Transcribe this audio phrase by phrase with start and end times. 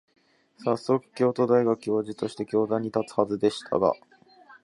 [0.57, 3.93] さっそく、京都大学教授として教壇に立つはずでしたが、